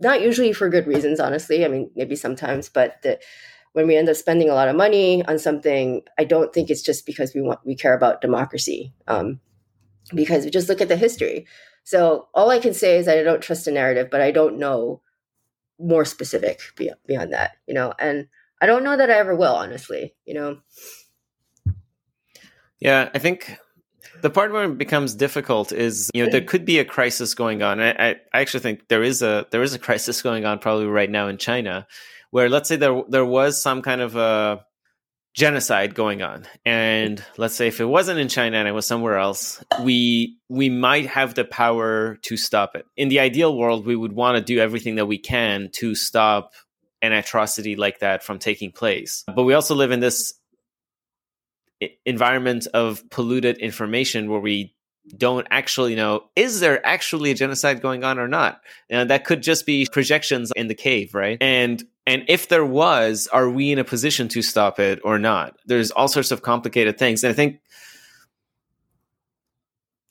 [0.00, 1.64] not usually for good reasons, honestly.
[1.64, 3.18] I mean, maybe sometimes, but the,
[3.72, 6.82] when we end up spending a lot of money on something, I don't think it's
[6.82, 8.92] just because we want we care about democracy.
[9.06, 9.40] Um,
[10.14, 11.46] because we just look at the history.
[11.84, 14.58] So all I can say is that I don't trust the narrative, but I don't
[14.58, 15.02] know
[15.78, 17.92] more specific beyond, beyond that, you know.
[17.98, 18.28] And
[18.60, 20.58] I don't know that I ever will, honestly, you know.
[22.80, 23.58] Yeah, I think
[24.22, 27.62] the part where it becomes difficult is you know there could be a crisis going
[27.62, 27.80] on.
[27.80, 31.10] I, I, actually think there is a there is a crisis going on probably right
[31.10, 31.86] now in China,
[32.30, 34.64] where let's say there there was some kind of a
[35.34, 39.18] genocide going on, and let's say if it wasn't in China and it was somewhere
[39.18, 42.84] else, we we might have the power to stop it.
[42.96, 46.52] In the ideal world, we would want to do everything that we can to stop
[47.00, 49.24] an atrocity like that from taking place.
[49.34, 50.34] But we also live in this
[52.04, 54.74] environment of polluted information where we
[55.16, 58.60] don't actually know is there actually a genocide going on or not
[58.90, 63.28] and that could just be projections in the cave right and and if there was
[63.32, 65.56] are we in a position to stop it or not?
[65.66, 67.22] There's all sorts of complicated things.
[67.22, 67.60] And i think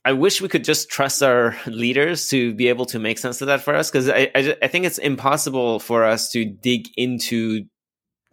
[0.05, 3.47] I wish we could just trust our leaders to be able to make sense of
[3.47, 7.65] that for us because I, I, I, think it's impossible for us to dig into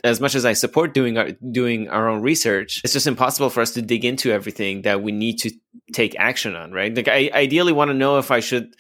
[0.05, 3.61] as much as I support doing our doing our own research, it's just impossible for
[3.61, 5.51] us to dig into everything that we need to
[5.93, 6.95] take action on, right?
[6.95, 8.77] Like I ideally want to know if I should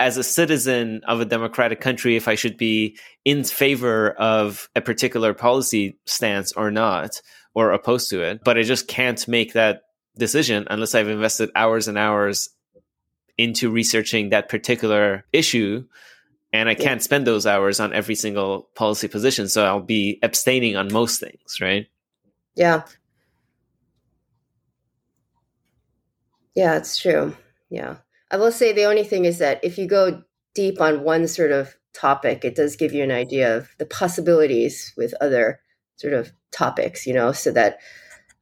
[0.00, 4.80] as a citizen of a democratic country if I should be in favor of a
[4.80, 7.20] particular policy stance or not
[7.54, 9.82] or opposed to it, but I just can't make that
[10.16, 12.48] decision unless I've invested hours and hours
[13.36, 15.84] into researching that particular issue
[16.52, 19.48] and I can't spend those hours on every single policy position.
[19.48, 21.86] So I'll be abstaining on most things, right?
[22.56, 22.82] Yeah.
[26.54, 27.36] Yeah, it's true.
[27.68, 27.96] Yeah.
[28.30, 30.22] I will say the only thing is that if you go
[30.54, 34.92] deep on one sort of topic, it does give you an idea of the possibilities
[34.96, 35.60] with other
[35.96, 37.78] sort of topics, you know, so that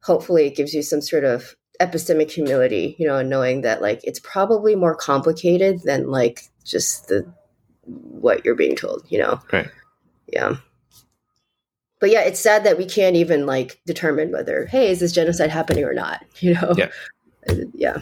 [0.01, 4.19] hopefully it gives you some sort of epistemic humility, you know, knowing that like it's
[4.19, 7.31] probably more complicated than like just the
[7.85, 9.39] what you're being told, you know?
[9.51, 9.69] Right.
[10.27, 10.57] Yeah.
[11.99, 15.49] But yeah, it's sad that we can't even like determine whether, hey, is this genocide
[15.49, 16.23] happening or not?
[16.39, 16.73] You know?
[16.77, 16.89] Yeah.
[17.47, 17.63] Yeah.
[17.73, 18.01] Yeah.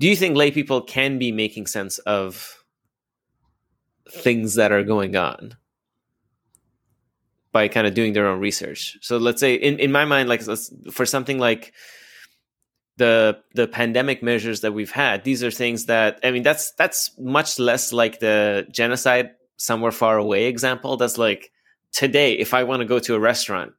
[0.00, 2.64] Do you think lay people can be making sense of
[4.10, 5.56] things that are going on?
[7.52, 8.96] by kind of doing their own research.
[9.02, 10.42] So let's say in, in my mind, like
[10.92, 11.72] for something like
[12.96, 17.18] the the pandemic measures that we've had these are things that i mean that's that's
[17.18, 21.50] much less like the genocide somewhere far away example that's like
[21.92, 23.72] today if i want to go to a restaurant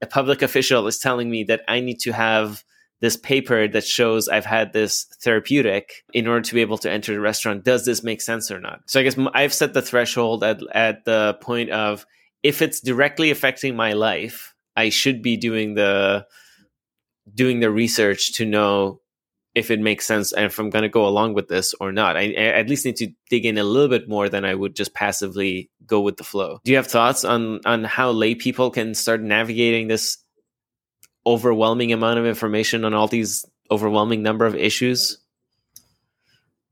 [0.00, 2.64] a public official is telling me that i need to have
[3.00, 7.12] this paper that shows i've had this therapeutic in order to be able to enter
[7.12, 10.44] the restaurant does this make sense or not so i guess i've set the threshold
[10.44, 12.06] at at the point of
[12.42, 16.26] if it's directly affecting my life i should be doing the
[17.34, 19.00] doing the research to know
[19.54, 22.16] if it makes sense and if I'm going to go along with this or not.
[22.16, 24.76] I, I, at least need to dig in a little bit more than I would
[24.76, 26.60] just passively go with the flow.
[26.64, 30.18] Do you have thoughts on on how lay people can start navigating this
[31.30, 35.18] overwhelming amount of information on all these overwhelming number of issues?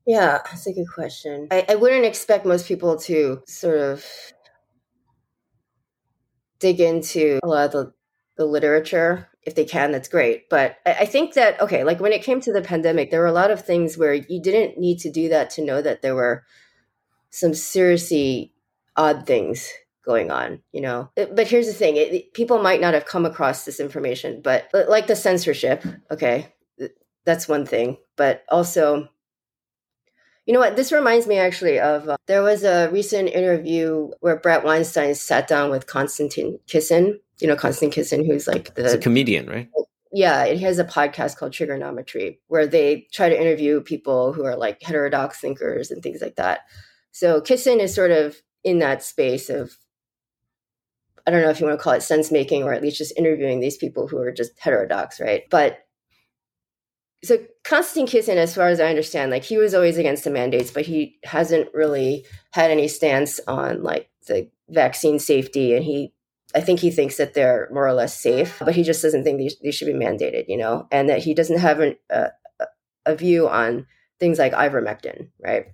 [0.05, 1.47] Yeah, that's a good question.
[1.51, 4.05] I, I wouldn't expect most people to sort of
[6.59, 7.93] dig into a lot of the,
[8.37, 10.49] the literature if they can, that's great.
[10.49, 13.31] But I, think that, okay, like when it came to the pandemic, there were a
[13.31, 16.43] lot of things where you didn't need to do that to know that there were
[17.29, 18.53] some seriously
[18.95, 19.71] odd things
[20.09, 21.11] going on, you know.
[21.15, 25.05] But here's the thing it, people might not have come across this information, but like
[25.05, 26.51] the censorship, okay,
[27.25, 27.97] that's one thing.
[28.17, 29.07] But also,
[30.47, 30.75] you know what?
[30.75, 35.47] This reminds me actually of uh, there was a recent interview where Bret Weinstein sat
[35.47, 37.19] down with Konstantin Kisin.
[37.39, 39.69] You know, Konstantin Kisin, who's like the He's a comedian, right?
[40.11, 44.57] Yeah, he has a podcast called Trigonometry where they try to interview people who are
[44.57, 46.61] like heterodox thinkers and things like that.
[47.11, 49.77] So Kisin is sort of in that space of
[51.29, 53.15] I don't know if you want to call it sense making or at least just
[53.15, 55.43] interviewing these people who are just heterodox, right?
[55.51, 55.85] But
[57.23, 60.71] so Konstantin Kisin, as far as I understand, like he was always against the mandates,
[60.71, 66.13] but he hasn't really had any stance on like the vaccine safety, and he,
[66.55, 69.37] I think he thinks that they're more or less safe, but he just doesn't think
[69.37, 72.29] these, these should be mandated, you know, and that he doesn't have an, a,
[73.05, 73.85] a view on
[74.19, 75.67] things like ivermectin, right?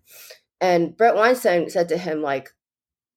[0.59, 2.51] And Bret Weinstein said to him like, uh,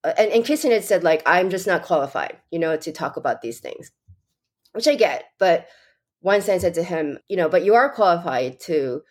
[0.05, 3.42] and, and Kisin had said like, I'm just not qualified, you know, to talk about
[3.42, 3.90] these things,
[4.72, 5.68] which I get, but
[6.20, 9.03] Weinstein said to him, you know, but you are qualified to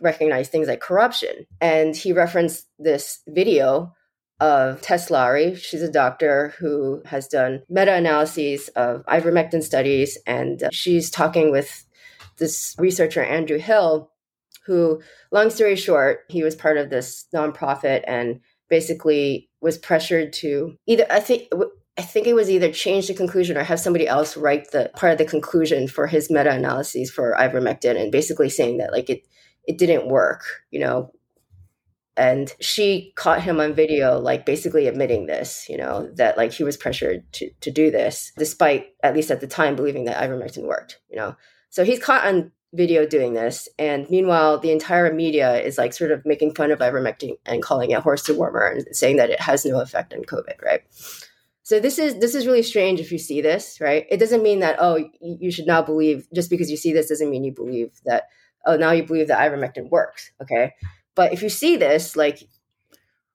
[0.00, 1.46] recognize things like corruption.
[1.60, 3.94] And he referenced this video
[4.40, 5.54] of Tess Lawrie.
[5.54, 10.18] She's a doctor who has done meta analyses of ivermectin studies.
[10.26, 11.86] And uh, she's talking with
[12.38, 14.10] this researcher, Andrew Hill,
[14.66, 20.76] who, long story short, he was part of this nonprofit and basically was pressured to
[20.86, 21.48] either, I think,
[21.98, 25.10] I think it was either change the conclusion or have somebody else write the part
[25.10, 29.26] of the conclusion for his meta analyses for ivermectin and basically saying that like it
[29.64, 31.10] it didn't work, you know.
[32.16, 36.62] And she caught him on video, like basically admitting this, you know, that like he
[36.62, 40.64] was pressured to to do this, despite at least at the time believing that ivermectin
[40.68, 41.34] worked, you know.
[41.70, 46.12] So he's caught on video doing this, and meanwhile, the entire media is like sort
[46.12, 49.64] of making fun of ivermectin and calling it horse dewormer and saying that it has
[49.64, 50.82] no effect on COVID, right?
[51.66, 54.06] So this is this is really strange if you see this, right?
[54.08, 57.28] It doesn't mean that oh you should not believe just because you see this doesn't
[57.28, 58.28] mean you believe that
[58.66, 60.74] oh now you believe that ivermectin works, okay?
[61.16, 62.42] But if you see this, like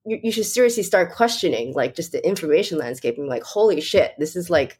[0.05, 4.13] you, you should seriously start questioning like just the information landscape and like holy shit,
[4.17, 4.79] this is like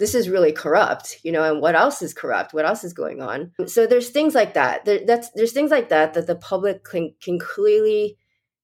[0.00, 2.54] this is really corrupt, you know, and what else is corrupt?
[2.54, 3.52] What else is going on?
[3.66, 4.86] So there's things like that.
[4.86, 8.16] There, that's there's things like that that the public can can clearly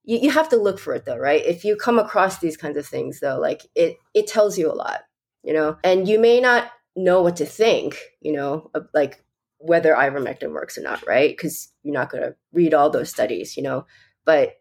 [0.02, 1.44] you, you have to look for it though, right?
[1.44, 4.74] If you come across these kinds of things though, like it it tells you a
[4.74, 5.00] lot,
[5.42, 9.22] you know, and you may not know what to think, you know, like
[9.58, 11.36] whether ivermectin works or not, right?
[11.36, 13.84] Because you're not going to read all those studies, you know,
[14.24, 14.54] but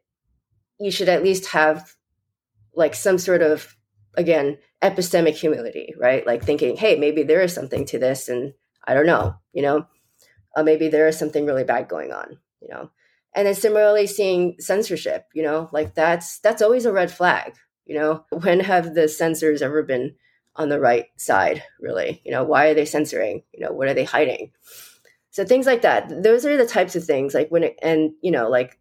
[0.78, 1.94] you should at least have
[2.74, 3.78] like some sort of
[4.18, 6.26] again epistemic humility, right?
[6.26, 8.54] Like thinking, hey, maybe there is something to this, and
[8.86, 9.88] I don't know, you know,
[10.56, 12.92] uh, maybe there is something really bad going on, you know?
[13.36, 15.70] And then similarly seeing censorship you know?
[15.72, 17.56] Like that's that's always a red flag
[17.86, 18.26] you know?
[18.32, 20.16] When have the censors ever been
[20.56, 22.22] on the right side really?
[22.26, 23.44] You know why are they censoring?
[23.54, 24.52] You know what are they hiding?
[25.32, 26.24] So things like that.
[26.24, 28.80] Those are the types of things like when it and you know like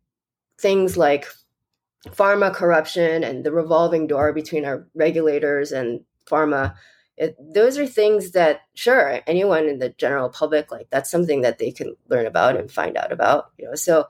[0.61, 1.27] things like
[2.11, 6.75] pharma corruption and the revolving door between our regulators and pharma
[7.17, 11.59] it, those are things that sure anyone in the general public like that's something that
[11.59, 14.07] they can learn about and find out about you know so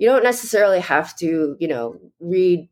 [0.00, 2.66] you don't necessarily have to, you know, read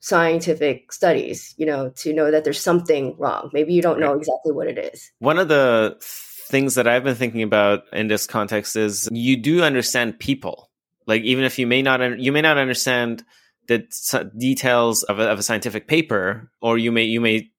[0.00, 3.50] scientific studies, you know, to know that there's something wrong.
[3.52, 5.12] Maybe you don't know exactly what it is.
[5.20, 9.62] One of the things that I've been thinking about in this context is you do
[9.62, 10.70] understand people.
[11.06, 13.22] Like even if you may not you may not understand
[13.78, 17.50] the details of a, of a scientific paper or you may you may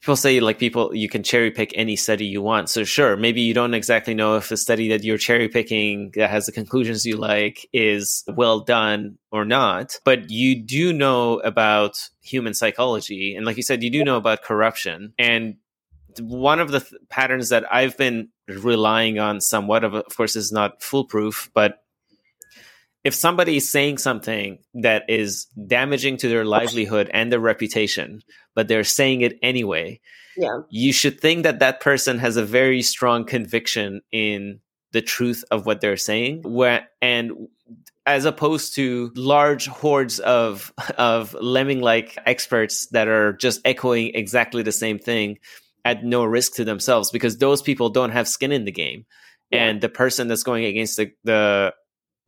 [0.00, 2.68] people say like people you can cherry pick any study you want.
[2.68, 6.30] So sure maybe you don't exactly know if the study that you're cherry picking that
[6.30, 12.08] has the conclusions you like is well done or not but you do know about
[12.20, 15.14] human psychology and like you said you do know about corruption.
[15.18, 15.56] And
[16.20, 20.52] one of the th- patterns that i've been relying on somewhat of of course is
[20.52, 21.81] not foolproof but
[23.04, 28.22] if somebody is saying something that is damaging to their livelihood and their reputation,
[28.54, 30.00] but they're saying it anyway,
[30.36, 30.60] yeah.
[30.70, 34.60] you should think that that person has a very strong conviction in
[34.92, 36.42] the truth of what they're saying.
[36.42, 37.48] Where and
[38.04, 44.72] as opposed to large hordes of of lemming-like experts that are just echoing exactly the
[44.72, 45.38] same thing
[45.84, 49.06] at no risk to themselves, because those people don't have skin in the game.
[49.50, 49.64] Yeah.
[49.64, 51.74] And the person that's going against the, the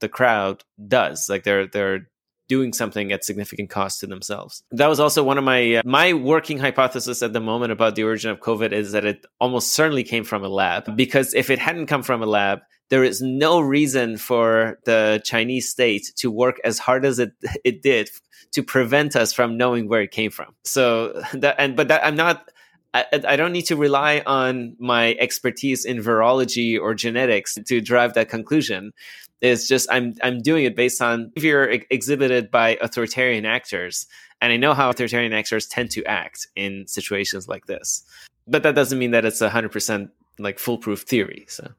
[0.01, 1.28] the crowd does.
[1.28, 2.09] Like they're they're
[2.49, 4.62] doing something at significant cost to themselves.
[4.70, 8.05] That was also one of my uh, my working hypothesis at the moment about the
[8.05, 11.59] origin of COVID is that it almost certainly came from a lab because if it
[11.59, 16.61] hadn't come from a lab, there is no reason for the Chinese state to work
[16.64, 17.32] as hard as it
[17.64, 18.11] it did
[18.53, 20.55] to prevent us from knowing where it came from.
[20.64, 22.51] So that and but that I'm not
[22.95, 28.14] I, I, don't need to rely on my expertise in virology or genetics to drive
[28.14, 28.92] that conclusion.
[29.41, 34.07] It's just I'm I'm doing it based on behavior ex- exhibited by authoritarian actors,
[34.41, 38.05] and I know how authoritarian actors tend to act in situations like this.
[38.47, 41.47] But that doesn't mean that it's a hundred percent like foolproof theory.
[41.49, 41.70] So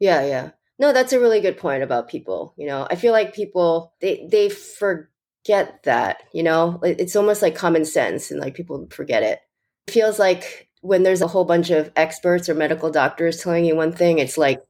[0.00, 0.50] yeah, yeah.
[0.78, 2.54] No, that's a really good point about people.
[2.56, 6.22] You know, I feel like people they they forget that.
[6.32, 9.40] You know, it's almost like common sense, and like people forget it.
[9.86, 13.76] It feels like when there's a whole bunch of experts or medical doctors telling you
[13.76, 14.62] one thing, it's like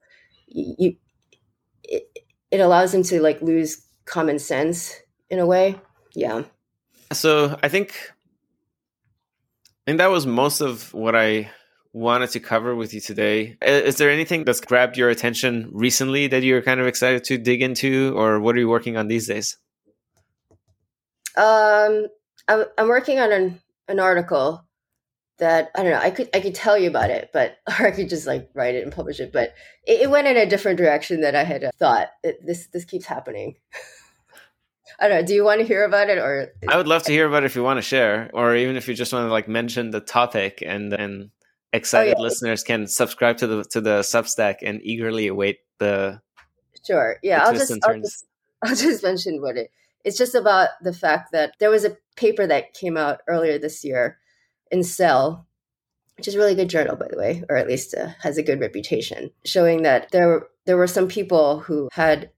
[0.47, 0.97] you
[1.85, 2.19] it,
[2.51, 4.95] it allows them to like lose common sense
[5.31, 5.81] in a way.
[6.15, 6.43] Yeah.
[7.13, 8.13] So I think
[9.87, 11.51] I think that was most of what I
[11.93, 13.57] wanted to cover with you today.
[13.63, 17.63] Is there anything that's grabbed your attention recently that you're kind of excited to dig
[17.63, 19.57] into, or what are you working on these days?
[21.37, 22.07] Um,
[22.49, 24.65] I'm, I'm working on an, an article
[25.39, 25.99] that I don't know.
[25.99, 28.75] I could I could tell you about it, but or I could just like write
[28.75, 29.33] it and publish it.
[29.33, 29.55] But
[29.87, 32.09] it, it went in a different direction than I had uh, thought.
[32.23, 33.57] It, this this keeps happening.
[35.01, 35.27] I don't know.
[35.27, 37.47] Do you want to hear about it, or I would love to hear about it
[37.47, 40.01] if you want to share, or even if you just want to like mention the
[40.01, 41.31] topic, and then
[41.73, 42.23] excited oh, yeah.
[42.23, 46.21] listeners can subscribe to the to the Substack and eagerly await the.
[46.87, 47.17] Sure.
[47.23, 48.27] Yeah, the I'll just I'll just
[48.65, 49.71] I'll just mention what it.
[50.05, 53.83] It's just about the fact that there was a paper that came out earlier this
[53.85, 54.19] year
[54.71, 55.47] in Cell,
[56.17, 58.43] which is a really good journal, by the way, or at least uh, has a
[58.43, 62.31] good reputation, showing that there were, there were some people who had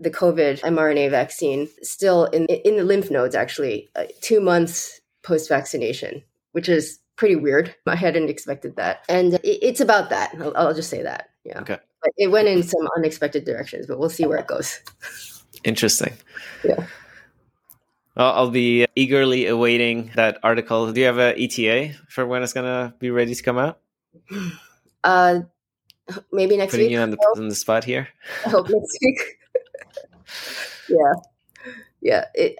[0.00, 5.48] the COVID mRNA vaccine still in in the lymph nodes, actually, uh, two months post
[5.48, 7.74] vaccination, which is pretty weird.
[7.86, 10.34] I hadn't expected that, and it, it's about that.
[10.40, 11.30] I'll, I'll, just say that.
[11.44, 11.60] Yeah.
[11.60, 11.78] Okay.
[12.02, 14.80] But it went in some unexpected directions, but we'll see where it goes.
[15.64, 16.14] Interesting.
[16.64, 16.86] Yeah.
[18.16, 20.92] I'll be eagerly awaiting that article.
[20.92, 23.78] Do you have an ETA for when it's gonna be ready to come out?
[25.04, 25.40] Uh,
[26.30, 26.92] maybe next Putting week.
[26.92, 28.06] you on the, on the spot here.
[28.46, 29.20] I hope next week.
[30.88, 31.12] yeah,
[32.00, 32.24] yeah.
[32.34, 32.56] It,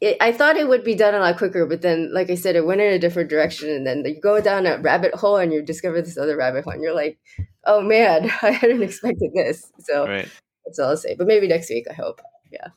[0.00, 0.16] it.
[0.20, 2.66] I thought it would be done a lot quicker, but then, like I said, it
[2.66, 5.62] went in a different direction, and then you go down a rabbit hole, and you
[5.62, 7.20] discover this other rabbit hole, and you're like,
[7.64, 10.28] "Oh man, I hadn't expected this." So right.
[10.64, 11.14] that's all I'll say.
[11.14, 11.86] But maybe next week.
[11.88, 12.20] I hope.
[12.50, 12.68] Yeah.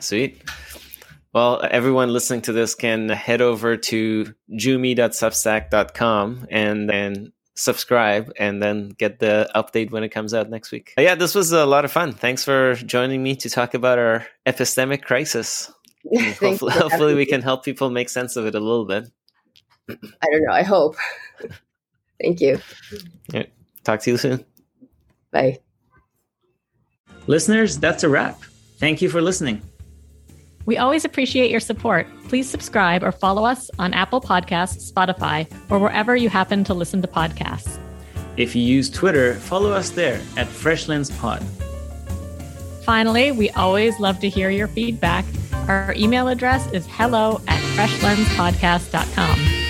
[0.00, 0.42] Sweet.
[1.34, 8.90] Well, everyone listening to this can head over to joomi.substack.com and then subscribe and then
[8.90, 10.94] get the update when it comes out next week.
[10.96, 12.12] Yeah, this was a lot of fun.
[12.12, 15.72] Thanks for joining me to talk about our epistemic crisis.
[16.40, 19.10] hopefully, hopefully we can help people make sense of it a little bit.
[19.90, 20.52] I don't know.
[20.52, 20.94] I hope.
[22.22, 22.60] Thank you.
[23.32, 23.46] Yeah.
[23.82, 24.44] Talk to you soon.
[25.32, 25.58] Bye.
[27.26, 28.40] Listeners, that's a wrap.
[28.78, 29.62] Thank you for listening.
[30.66, 32.06] We always appreciate your support.
[32.28, 37.02] Please subscribe or follow us on Apple Podcasts, Spotify, or wherever you happen to listen
[37.02, 37.78] to podcasts.
[38.36, 41.42] If you use Twitter, follow us there at FreshLensPod.
[42.84, 45.24] Finally, we always love to hear your feedback.
[45.68, 49.63] Our email address is hello at freshlenspodcast.com.